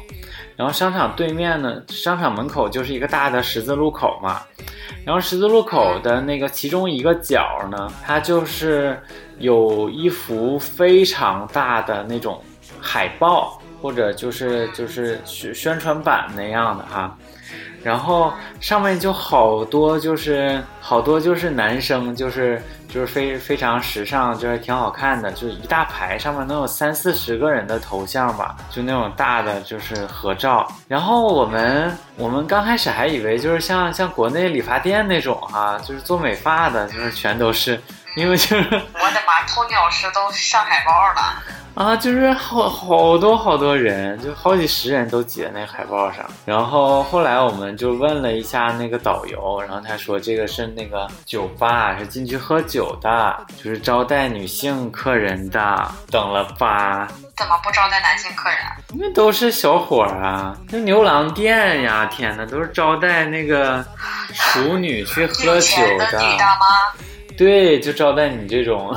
[0.57, 4.41] 然后商场对面呢，商场门口就是一个大的十字路口嘛，
[5.05, 9.01] 然后十字路口的那个其中一个角呢，它就是
[9.37, 12.43] 有一幅非常大的那种
[12.81, 17.15] 海报，或者就是就是宣宣传板那样的哈。
[17.81, 30.69] 然后上面就好多，就是好多就是男生，就是就是非非常时尚，就是挺好看的，就一大排上面能有三四十个人的头像吧，就那种大的就是合照。
[30.89, 37.79] 然后我们我们刚开始还以为就是像像国内理发店那种哈，就是做美发的，就是全都是，
[38.15, 41.43] 因为就是我的妈，偷鸟师都上海报了。
[41.75, 46.25] 啊，就是好好多好多人，就好几十人都挤在那海报上。
[46.43, 55.91] 然后后来我们就问了一下那个导游，然后他说这个是那个酒吧，是进去喝酒的，就是招待女性客人的。
[56.11, 57.07] 等了吧？
[57.37, 58.59] 怎么不招待男性客人？
[58.95, 63.85] 因为都是小伙儿啊，那牛郎店呀，天哪，都是招待那个
[64.33, 66.05] 熟女去喝酒的。
[66.19, 66.65] 女大妈？
[67.39, 68.87] 对，就招待你这种。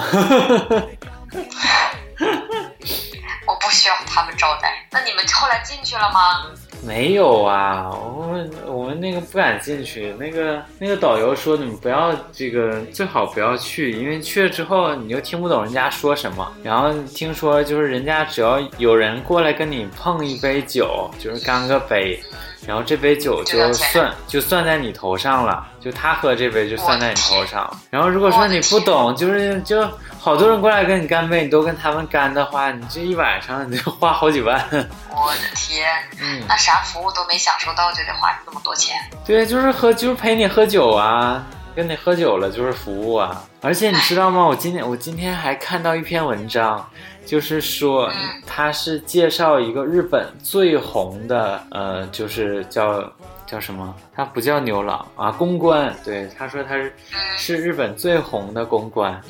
[3.46, 4.84] 我不需要他们招待。
[4.90, 6.50] 那你们后来进去了吗？
[6.84, 10.12] 没有啊，我们我们那个不敢进去。
[10.18, 16.52] 那个那个导游说，你们不要这个，最好不要去，因为去了之后你就听不懂人家说什么。
[16.64, 22.20] 然后听说就是人家只要有人过来跟你碰一杯酒，就是干个杯。
[22.66, 27.68] 然后这杯酒就算就算在你头上了，就他喝这杯就算在你头上。
[27.90, 29.86] 然后如果说你不懂，就是就
[30.18, 34.56] 好多人过来跟你干杯，你都跟他们干的话，你这一晚上你就花好几万。
[35.10, 35.88] 我的天，
[36.20, 38.96] 嗯，那啥服务都没享受到，就得花这么多钱？
[39.26, 41.44] 对，就是喝，就是陪你喝酒啊，
[41.74, 43.42] 跟你喝酒了就是服务啊。
[43.60, 44.44] 而且你知道吗？
[44.46, 46.88] 我今天我今天还看到一篇文章。
[47.24, 48.10] 就是说，
[48.46, 53.02] 他是介绍一个日本最红的，呃，就是叫
[53.46, 53.94] 叫什么？
[54.14, 55.94] 他不叫牛郎啊，公关。
[56.04, 56.92] 对，他说他是
[57.36, 59.20] 是日本最红的公关，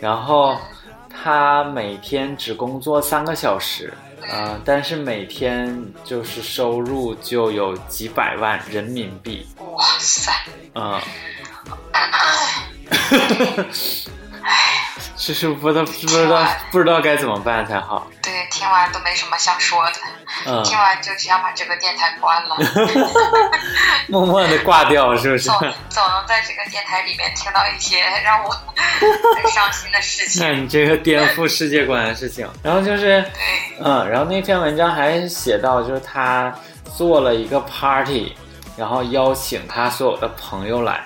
[0.00, 0.56] 然后
[1.08, 3.92] 他每天只工作三个小时，
[4.30, 9.46] 呃，但是每天就是收入就有几百万人民币。
[9.60, 10.32] 哇塞！
[10.74, 11.00] 嗯。
[15.16, 18.06] 是是不知道不知道不知道该怎么办才好。
[18.22, 19.92] 对，听完都没什么想说的，
[20.46, 22.56] 嗯，听完就只想把这个电台关了，
[24.08, 25.48] 默默的挂掉，是不是？
[25.48, 30.42] 总总能在这个电台里面听到一些让我很伤心的事情。
[30.46, 33.24] 那你这个颠覆世界观的事情，然后就是，
[33.82, 36.54] 嗯，然后那篇文章还写到，就是他
[36.96, 38.36] 做了一个 party，
[38.76, 41.04] 然后邀请他所有的朋友来。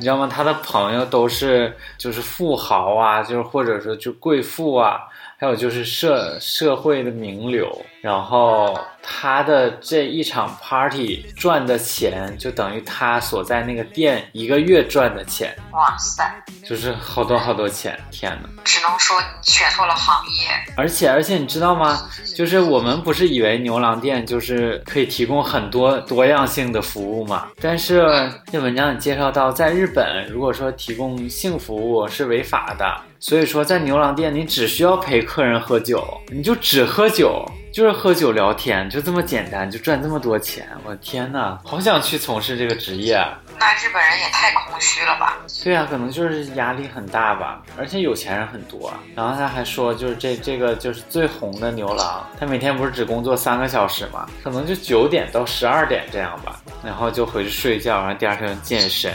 [0.00, 0.26] 你知道吗？
[0.26, 4.98] 他的朋友都是就是富豪啊，就是或者说就贵妇啊，
[5.36, 8.74] 还有就是社社会的名流，然后。
[9.02, 15.54] 他的这一场 party 赚的钱，就等于他所在那个店一个月赚的钱。
[15.72, 16.24] 哇塞，
[16.66, 17.98] 就是好多好多钱！
[18.10, 20.48] 天哪，只能说你选错了行业。
[20.76, 22.08] 而且而且你知道吗？
[22.36, 27.48] 就是我们不是以为牛郎店就是可以提供很多多样性的服务嘛？
[27.60, 37.44] 但是这文章里介绍到，在日本，如果说提供性服务是违法的，所以说在牛郎店你只需要陪客人喝酒，你就只喝酒。
[37.72, 43.16] 就是喝酒聊天，就这么简单，就赚这么多钱，我的天呐，好想去从事这个职业。
[43.58, 45.38] 那日本人也太空虚了吧？
[45.62, 48.92] 对啊，可能就是压力很大吧，而且有钱人很多。
[49.14, 59.14] 然后他还说，就是这这个就是最红的牛郎，他每天不是只工作三个小时嘛，可能就九点到十二点这样吧，然后就回去睡觉，然后第二天健身。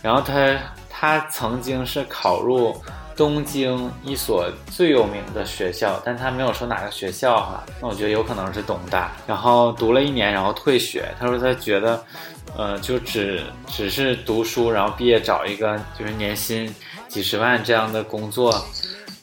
[0.00, 0.56] 然后他
[0.88, 2.80] 他曾经是考入。
[3.16, 9.12] 东京一所最有名的学校，但他没有说哪个学校哈，那我觉得有可能是东大。
[9.26, 11.12] 然后读了一年，然后退学。
[11.18, 12.02] 他说他觉得，
[12.56, 16.74] 呃，就只只是读书，然后毕业找一个就是年薪
[17.08, 18.64] 几十万这样的工作，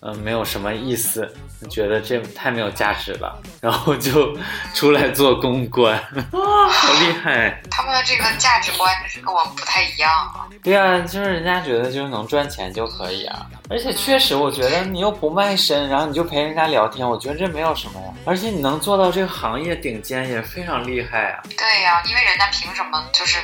[0.01, 1.27] 嗯，没有什么意思，
[1.69, 4.37] 觉得这太没有价值了， 然后就
[4.73, 5.93] 出来做公关，
[6.31, 7.61] 哇，好厉害！
[7.71, 10.47] 他们的这个价值观就是跟我们不太一样啊。
[10.63, 18.07] 对啊，就是人家觉得就是能赚钱就可以啊，而且确实，我觉得你又不卖身，然后你就陪人家聊天，我觉得这没有什么呀。
[18.25, 21.43] 而且你能做到这个行业顶尖也非常厉害啊。
[21.57, 23.39] 对呀、因为人家凭什么就是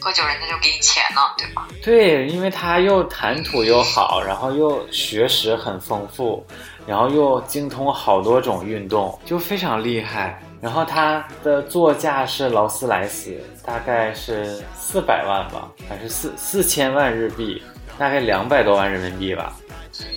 [0.00, 1.68] 喝酒人家就给你钱呢，对吧？
[1.82, 6.46] 对，因为他又谈吐又好，然后又学识很丰富，
[6.86, 10.40] 然后又精通好多种运动，就非常厉害。
[10.60, 17.60] 然后他的座驾是劳斯莱斯，大概是四百万吧，还是四四千万日币，
[17.98, 19.52] 大概两百多万人民币吧。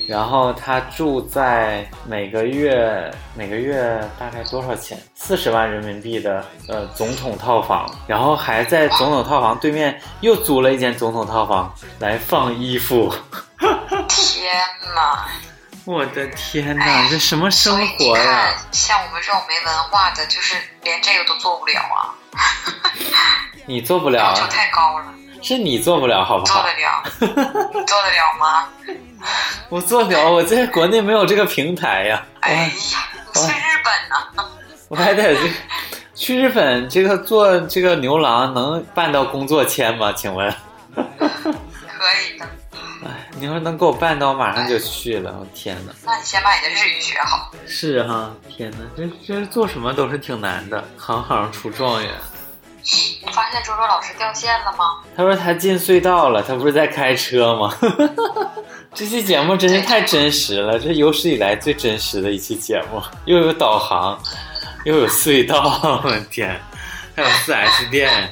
[0.07, 4.97] 然后他住在每个月每个月大概多少钱？
[5.15, 13.11] 四十万人民币的呃总统套房，然后还在总统套房对面又租了一间总统套房来放衣服。
[14.07, 14.53] 天
[14.95, 15.25] 呐！
[15.85, 18.55] 我的天哪，这什么生活呀看？
[18.71, 22.15] 像我们这种没文化的，就是连这个都做不了啊，
[23.67, 25.05] 你做不了要求啊，太高了。
[25.43, 26.73] 是你做不了好不好做得？
[26.81, 28.67] 了， 你做得了吗？
[29.69, 32.25] 我做不了，我在国内没有这个平台呀。
[32.39, 32.71] 哎呀，
[33.35, 34.49] 去日本呢？
[34.87, 35.53] 我还得去
[36.15, 40.11] 去日本，这个做这个牛郎能办到工作签吗？
[40.13, 40.51] 请问？
[42.05, 42.45] 可以的。
[43.03, 45.35] 哎，你要是能给我办到，我马上就去了。
[45.39, 45.93] 我天哪！
[46.05, 47.51] 那你先把你的日语学好。
[47.65, 52.11] 是哈，天哪，这这做什么都是挺难的，行行出状元。
[53.23, 55.01] 你发现周周老师掉线了吗？
[55.17, 57.75] 他说他进隧道了，他不是在开车吗？
[58.93, 64.17] 这期节目真是太真实了，这有史以来最真实的一期节目，又有导航，
[64.85, 66.61] 又有隧道，我的天，
[67.15, 68.31] 还有四 S 店，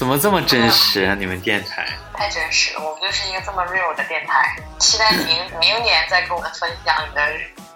[0.00, 1.14] 怎么这么真实啊？
[1.14, 1.86] 你们电台？
[2.14, 4.56] 太真实了，我们就是一个这么 real 的电台。
[4.78, 5.26] 期待明
[5.60, 7.20] 明年再跟我们分享你的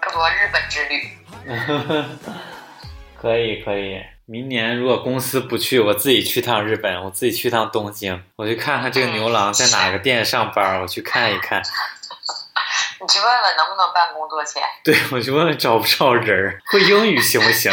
[0.01, 1.07] 更多日本之旅。
[3.21, 11.61] 可以可以，明年如果公司不去，我自己去趟日本，我自己去趟东京，我去看看这个牛郎在哪个店上班，我去看一看。
[12.99, 14.63] 你去问问能不能办工作签？
[14.83, 17.71] 对，我去问问找不着人儿，会英语行不行？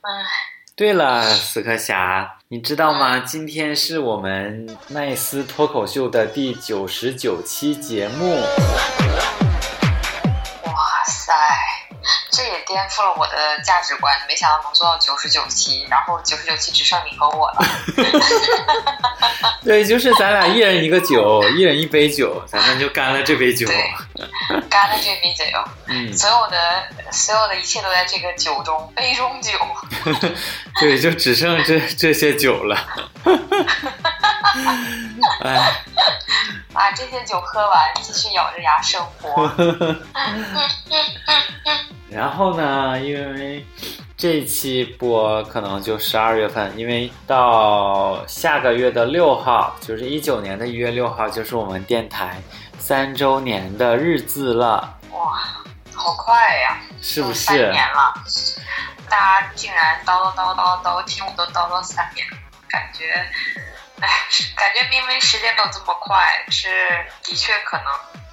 [0.00, 0.24] 嗯，
[0.78, 3.18] 对了，死磕侠，你知道吗？
[3.18, 8.36] 今天是我们奈斯脱口秀的第九十九期节目。
[12.68, 17.64] 颠覆了我的价值观，没想到能做到九十九期，然后九十九期只剩你和我了。
[19.64, 23.66] 对，就是咱俩一人一个酒，一人一杯酒，咱们就干了这杯酒。
[23.72, 23.90] 对
[24.68, 25.44] 干了这杯酒，
[25.86, 29.52] 嗯，所有的所有的一切都在这个酒中，杯中酒。
[30.78, 32.76] 对，就只剩这这些酒了。
[35.42, 35.82] 哎，
[36.72, 39.50] 把这些酒喝完，继续咬着牙生活。
[42.10, 43.64] 然后呢，因为
[44.16, 52.40] 这期播可能就十二月份，因为到下个月的六号，就是一九年的一月六号，就是我们电台
[52.78, 55.38] 三周年的日子了，哇，
[55.94, 56.80] 好快呀！
[57.00, 57.70] 是不是三是？
[57.70, 58.14] 年了，
[59.08, 62.26] 大家竟然叨叨叨叨叨听我都叨叨三年，
[62.68, 63.04] 感觉，
[64.00, 64.08] 哎，
[64.56, 66.16] 感觉明明时间都这么快，
[66.50, 66.68] 是
[67.22, 67.86] 的确可能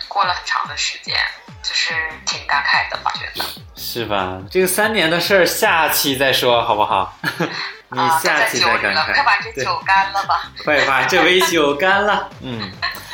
[0.08, 1.15] 过了很长的时间，
[1.63, 1.93] 就是
[2.25, 3.12] 挺感慨的吧？
[3.15, 4.39] 觉得是吧？
[4.51, 7.17] 这个三年的事儿，下期再说，好不好？
[7.89, 9.13] 你啊，下期再感慨。
[9.13, 10.51] 快把这酒干了吧！
[10.63, 12.30] 快把这杯酒干了。
[12.41, 12.71] 嗯，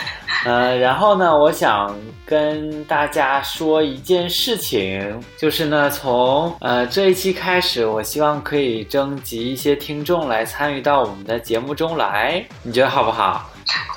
[0.45, 13.47] 呃，然后呢，我想跟大家说一件事情，就是呢，从呃这一期开始，我希望可以征集一些听众来参与到我们的节目中来，你觉得好不好？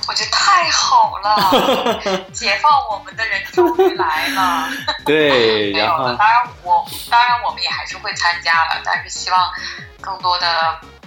[0.06, 1.98] 我觉得太好了，
[2.30, 4.68] 解放我们的人终于来了。
[5.06, 9.50] 对， 然后当然我当然我们也还是会参加了，但是希望
[10.02, 10.46] 更多的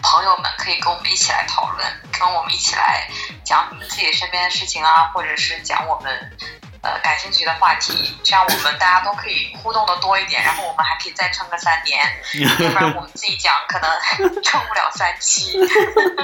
[0.01, 3.07] 朋友们可以跟我们一起来讨论，跟我们一起来
[3.43, 6.31] 讲你们自己身边的事情啊，或者是讲我们
[6.81, 11.99] 呃感兴趣的话题，这样我们大家都可以互动的多一点，然后我们还可以再撑个三年，
[12.63, 13.89] 要不然我们自己讲可能
[14.43, 15.57] 撑不了三期。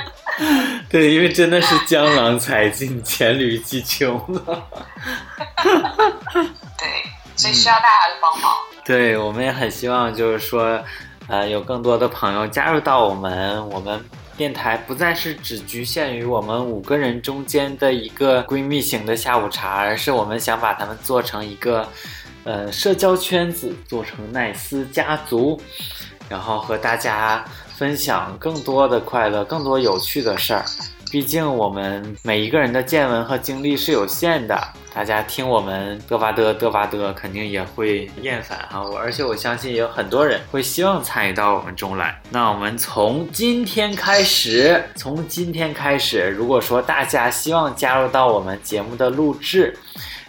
[0.89, 4.67] 对，因为真的是江郎才尽，黔驴技穷了。
[6.78, 7.03] 对，
[7.36, 8.53] 所以需要大家的帮忙。
[8.86, 10.84] 对，我们也很希望，就是说，
[11.34, 13.99] 呃，有更多的朋友加入到我们，我们
[14.38, 21.88] 电台不再是只局限于我们五个人中间的一个闺蜜型的下午茶，而是我们想把它们做成一个，
[22.43, 25.59] 呃，社交圈子，做成奈斯家族，
[26.29, 27.43] 然后和大家
[27.75, 30.63] 分享更多的快乐，更多有趣的事儿。
[31.11, 34.55] 毕竟我们每一个人的见闻和经历是有限的，
[34.94, 38.84] 大家听我们嘚吧嘚嘚吧嘚，肯定也会厌烦哈。
[38.84, 42.22] 我而且我相信有很多人会希望参与到我们中来。
[42.30, 49.76] 那我们从今天开始，从今天开始，如果说大家希望加入到我们节目的录制，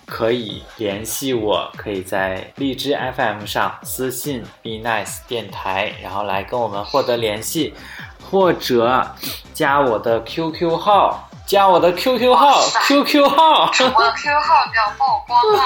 [0.06, 7.74] 可以联系我，可以在荔枝 FM 上私信 Be Nice 电台，然后来跟我们获得联系，
[8.30, 9.14] 或者
[9.52, 15.62] 加我的 QQ 号，加我的 QQ 号，QQ 号我的 QQ 号就要曝光了。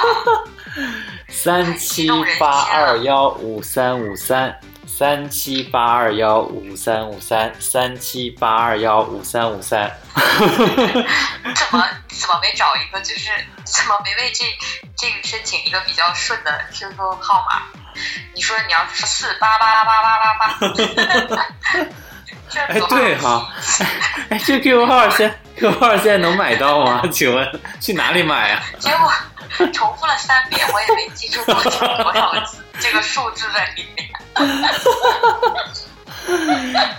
[1.29, 2.09] 三七
[2.39, 4.59] 八二幺五三五三。
[4.87, 9.97] 三七八二幺五三五三，三七八二幺五三五三。
[10.12, 10.24] 怎
[11.70, 13.31] 么怎么没找一个就是
[13.62, 14.45] 怎么没为这
[14.97, 17.62] 这个申请一个比较顺的 QQ 号码？
[18.35, 20.85] 你说你要是四八八八八八八，这
[22.68, 23.49] 哎， 对哈，
[24.31, 27.03] 哎，这 QQ 号现 QQ 号现在能买到吗？
[27.12, 28.62] 请问去哪里买啊？
[28.79, 29.11] 结果
[29.72, 32.33] 重复了三遍，我也没记住多少多少
[32.79, 34.09] 这个数字在里面。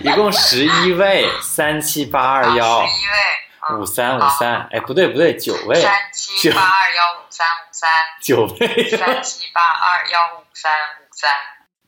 [0.00, 7.88] 一共十一位，三七八二幺十一位，五三五三，哎，不对不对，九位，三七八二幺五三五三，
[8.20, 11.30] 九位，三七八二幺五三五三，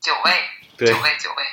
[0.01, 0.31] 九位，
[0.77, 1.43] 对九位，九位。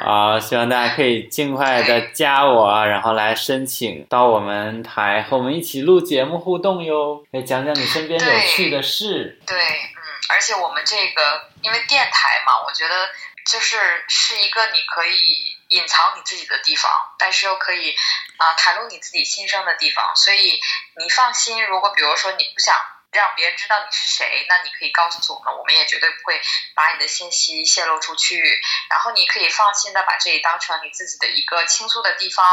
[0.00, 7.24] 好，希望大家可以尽快的加我，然后来申请到我们台和我们一起录节目互动哟。
[7.32, 9.40] 来讲讲你身边有趣的事。
[9.44, 9.98] 对，嗯，
[10.30, 13.08] 而且我们这个因为电台嘛，我觉得
[13.44, 13.76] 就是
[14.06, 16.88] 是一个你可以隐藏你自己的地方，
[17.18, 17.92] 但是又可以
[18.36, 20.14] 啊、袒露你自己心声的地方。
[20.14, 20.60] 所以
[20.96, 22.76] 你放心，如果比如说你不想
[23.12, 26.40] 让别人知道你是谁，那你可以告诉我们，我们也绝对不会
[26.74, 28.60] 把你的信息泄露出去。
[28.90, 32.44] 然后你可以放心的把这里当成你自己的一个倾诉的地方。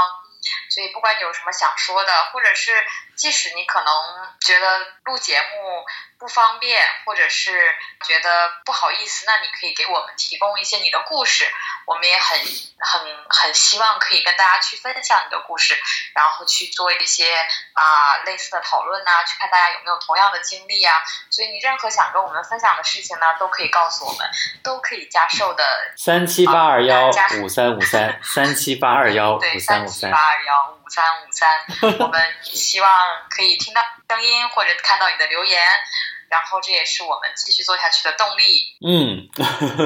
[0.70, 2.72] 所以不管你有什么想说的，或者是
[3.16, 3.88] 即使你可能
[4.42, 5.86] 觉得录节目
[6.18, 7.52] 不方便，或者是
[8.06, 11.52] 觉得不好意思，那你可以给我们提供一些你的故事，
[11.86, 12.38] 我们也很
[12.80, 15.78] 很很希望可以跟大家去分享你的故事，
[16.14, 17.36] 然后去做一些
[17.74, 20.96] 啊、类似的讨论呐、去看大家有没有同样的经历啊、
[21.30, 24.30] 所以你任何想跟我们分享的事情呢，都可以告诉我们，
[24.64, 27.10] 都可以加售的三七八二幺
[27.42, 30.18] 五三五三，三七八二幺对，五三五三八。
[30.18, 32.90] 二幺五三五三，我们希望
[33.30, 35.60] 可以听到声音或者看到你的留言，
[36.30, 38.76] 然后这也是我们继续做下去的动力。
[38.86, 39.30] 嗯，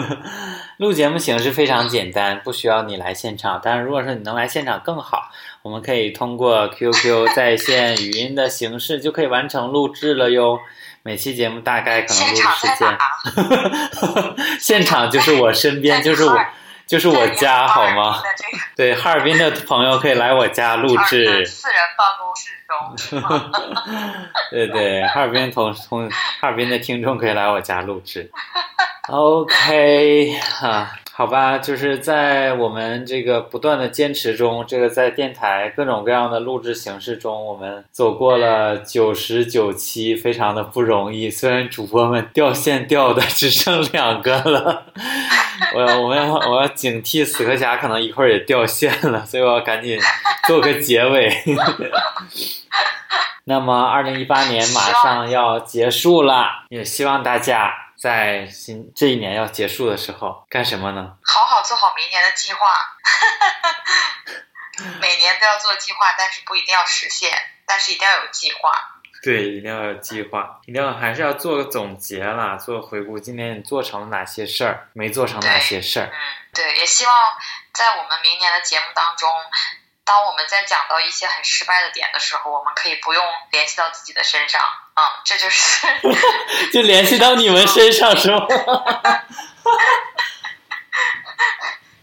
[0.77, 3.59] 录节目形式非常简单，不需要你来现场。
[3.63, 5.29] 但是如果说你能来现场更好，
[5.61, 10.59] 我们可以通过 QQ 在线语音的形式就可以完成录制了哟。
[11.01, 16.45] 每期节目大概可能录制时间哪？， 现场就是我身边，就是我，
[16.89, 18.19] 就是我家，好吗？
[18.75, 21.45] 对，哈尔滨的朋友可以来我家录制。
[21.45, 23.21] 四人办公室中，
[24.49, 28.31] 对对，哈尔滨同同哈尔滨的听众可以来我家录制。
[29.07, 41.29] OK 哈、好吧，就是在我们这个不断的坚持中，这个在电台各种各样的录制形式中，我们走过了九十九期，非常的不容易。
[41.29, 44.85] 虽然主播们掉线掉的只剩两个了，
[45.75, 49.99] 我要我要我要警惕死磕侠可能一会儿也掉线了，所以我要赶紧
[50.47, 51.29] 做个结尾。
[53.43, 61.17] 那么，二零一八年马上要结束了，也希望大家在新这一年要结束的时候干什么呢？
[61.21, 62.67] 好好做好明年的计划。
[65.01, 68.71] 每年都要做计划，但是不一定要实现，但是一定要有计划。
[69.21, 76.05] 对，一定要有计划，一定要还是要做个总结啦，做个回顾，今年你做成了哪些事儿，没做成哪些事儿。
[76.05, 76.15] 嗯，
[76.53, 77.13] 对，也希望
[77.73, 79.29] 在我们明年的节目当中，
[80.09, 84.59] 当我们在讲到一些很失败的点的时候，我们可以不用联系到自己的身上，
[84.95, 85.85] 嗯，这就是
[86.73, 88.47] 就联系到你们身上是吗？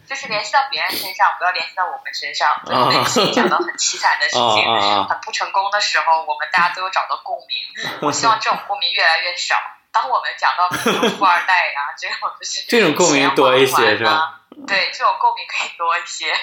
[0.09, 2.63] 就是联系到别人身上，不要联系到我们身上。
[2.65, 5.07] 对，啊每次讲到很凄惨的事啊情、啊啊！
[5.11, 7.59] 很不成功的时候，我们大家都有找到共鸣。
[8.07, 9.57] 我希望这种共鸣越来越少。
[9.91, 14.43] 当我们讲到富二代呀、这种就是这种共鸣多一些钱是吧？
[14.67, 16.33] 对，这种共鸣可以多一些。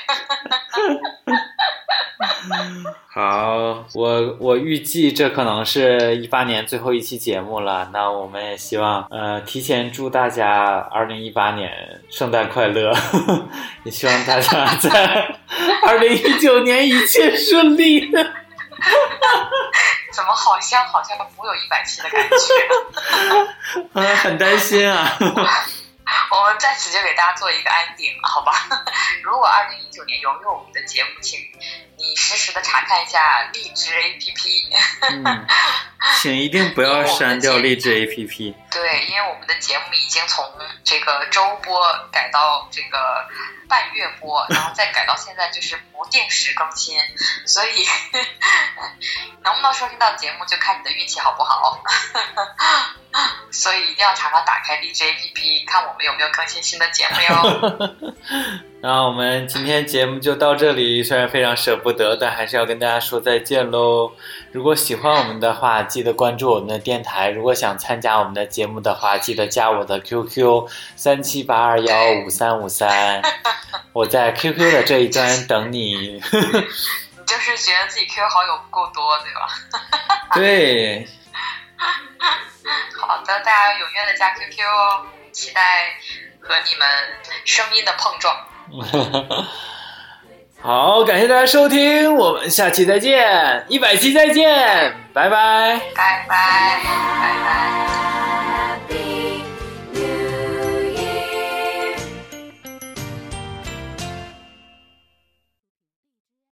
[3.14, 7.90] 好，我我预计这可能是一八年最后一期节目了。
[7.92, 12.94] 那我们也希望，呃，提前祝大家二零一八年圣诞快乐，
[13.84, 15.36] 也希望大家在
[15.86, 18.10] 二零一九年一切顺利。
[20.12, 22.36] 怎么好像好像不有一百期的感觉？
[24.00, 25.18] 啊，很担心啊。
[26.32, 28.54] 我们在此就给大家做一个安定，好吧？
[29.24, 31.40] 如果二零一九年拥有我们的节目，请
[32.04, 35.24] 你实时的查看一下荔枝 APP。
[35.24, 35.48] 嗯，
[36.20, 38.54] 请一定不要删掉荔枝 APP。
[38.70, 40.46] 对，因为我们的节目已经从
[40.84, 41.82] 这个周播
[42.12, 43.26] 改到这个
[43.70, 47.00] 半月播， 然后再改到现在就是不定时更新，
[47.48, 47.88] 所以
[49.42, 51.82] 能不能收听到节目就看你的运气好不好。
[53.50, 58.73] 所以一定要常常打开荔枝 APP，看我们有没有更新新的节目哟。
[58.86, 64.12] 那我们今天节目就到这里，虽然非常舍不得，但还是要跟大家说再见喽。
[64.52, 67.30] 如果喜欢我们的话，记得关注我们的电台。
[67.30, 70.68] 如果想参加我们的节目的话，记得加我的 QQ
[70.98, 73.22] 三七八二幺五三五三，
[73.94, 75.96] 我在 QQ 的这一端等你。
[75.96, 76.20] 你
[77.26, 79.48] 就是觉得自己 QQ 好友不够多，对吧？
[80.36, 81.08] 对。
[83.00, 85.62] 好的，大家踊跃的加 QQ 哦，期待
[86.42, 86.86] 和你们
[87.46, 88.36] 声音的碰撞。
[90.62, 94.50] 好，感谢大家收听，我们下期再见，一百期再见，
[95.12, 98.43] 拜拜，拜拜，拜拜。